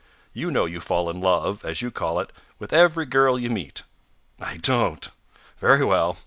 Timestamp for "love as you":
1.21-1.91